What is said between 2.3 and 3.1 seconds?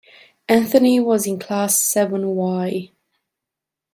Y.